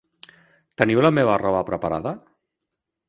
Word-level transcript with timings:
Teniu 0.81 1.03
la 1.07 1.11
meva 1.17 1.37
roba 1.43 1.63
preparada? 1.71 2.15